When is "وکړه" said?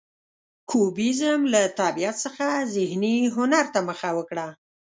4.17-4.47